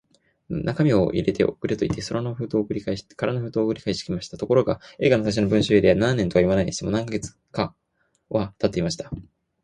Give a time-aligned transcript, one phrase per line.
[0.49, 3.13] 中身を入れて送れ、といって空の封筒を送り返して
[4.05, 4.37] きました。
[4.39, 7.75] ところが、Ａ 課の最初の文書以来、何年とはいわないにしても、何カ月か
[8.27, 9.11] はたっていました。